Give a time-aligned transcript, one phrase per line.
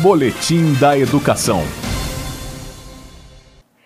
[0.00, 1.60] Boletim da Educação.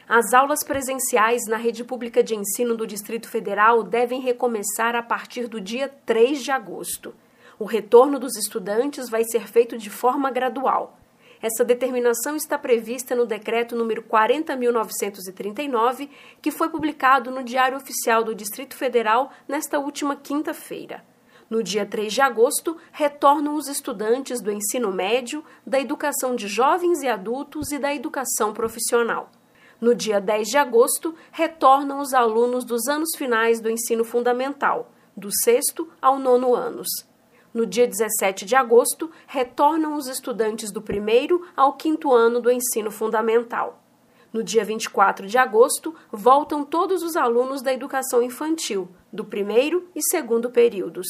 [0.09, 5.49] As aulas presenciais na rede pública de ensino do Distrito Federal devem recomeçar a partir
[5.49, 7.13] do dia 3 de agosto.
[7.59, 10.97] O retorno dos estudantes vai ser feito de forma gradual.
[11.43, 16.09] Essa determinação está prevista no decreto número 40.939,
[16.41, 21.03] que foi publicado no Diário Oficial do Distrito Federal nesta última quinta-feira.
[21.49, 27.03] No dia 3 de agosto, retornam os estudantes do ensino médio, da educação de jovens
[27.03, 29.31] e adultos e da educação profissional.
[29.81, 35.31] No dia 10 de agosto, retornam os alunos dos anos finais do ensino fundamental, do
[35.33, 36.89] sexto ao nono anos.
[37.55, 42.91] No dia 17 de agosto, retornam os estudantes do primeiro ao quinto ano do ensino
[42.91, 43.83] fundamental.
[44.33, 50.03] No dia 24 de agosto, voltam todos os alunos da educação infantil, do primeiro e
[50.03, 51.07] segundo períodos.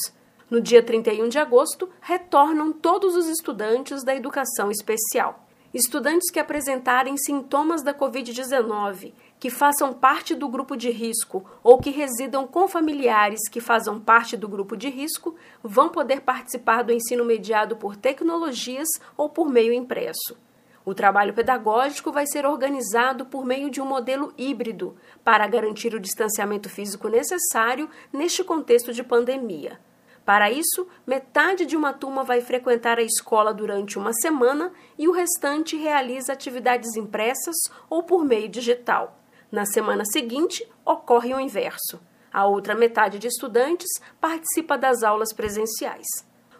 [0.49, 5.45] No dia 31 de agosto, retornam todos os estudantes da educação especial.
[5.75, 11.91] Estudantes que apresentarem sintomas da Covid-19, que façam parte do grupo de risco ou que
[11.91, 17.25] residam com familiares que façam parte do grupo de risco, vão poder participar do ensino
[17.25, 20.38] mediado por tecnologias ou por meio impresso.
[20.85, 26.01] O trabalho pedagógico vai ser organizado por meio de um modelo híbrido para garantir o
[26.01, 29.81] distanciamento físico necessário neste contexto de pandemia.
[30.27, 35.13] Para isso, metade de uma turma vai frequentar a escola durante uma semana e o
[35.13, 37.55] restante realiza atividades impressas
[37.88, 39.21] ou por meio digital.
[39.52, 42.01] Na semana seguinte, ocorre o inverso.
[42.32, 43.88] A outra metade de estudantes
[44.21, 46.09] participa das aulas presenciais.